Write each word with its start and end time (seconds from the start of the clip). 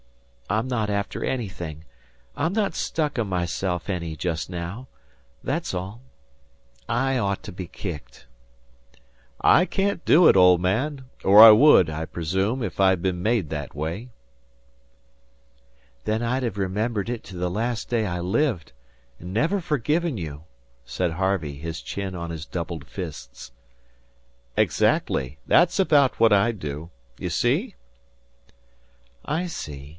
I'm 0.49 0.67
not 0.67 0.89
after 0.89 1.23
anything. 1.23 1.85
I'm 2.35 2.51
not 2.51 2.75
stuck 2.75 3.17
on 3.17 3.27
myself 3.29 3.89
any 3.89 4.17
just 4.17 4.49
now 4.49 4.87
that's 5.43 5.73
all.... 5.73 6.01
I 6.89 7.17
ought 7.17 7.41
to 7.43 7.53
be 7.53 7.67
kicked." 7.67 8.25
"I 9.39 9.63
can't 9.65 10.03
do 10.03 10.27
it, 10.27 10.35
old 10.35 10.59
man; 10.59 11.05
or 11.23 11.41
I 11.41 11.51
would, 11.51 11.89
I 11.89 12.03
presume, 12.03 12.63
if 12.63 12.81
I'd 12.81 13.01
been 13.01 13.23
made 13.23 13.49
that 13.51 13.73
way." 13.75 14.09
"Then 16.03 16.21
I'd 16.21 16.43
have 16.43 16.57
remembered 16.57 17.07
it 17.09 17.23
to 17.25 17.37
the 17.37 17.49
last 17.49 17.87
day 17.87 18.05
I 18.05 18.19
lived 18.19 18.73
and 19.19 19.33
never 19.33 19.61
forgiven 19.61 20.17
you," 20.17 20.43
said 20.83 21.11
Harvey, 21.11 21.53
his 21.59 21.79
chin 21.81 22.13
on 22.13 22.29
his 22.29 22.45
doubled 22.45 22.87
fists. 22.87 23.51
"Exactly. 24.57 25.37
That's 25.47 25.79
about 25.79 26.19
what 26.19 26.33
I'd 26.33 26.59
do. 26.59 26.89
You 27.17 27.29
see?" 27.29 27.75
"I 29.23 29.45
see. 29.45 29.87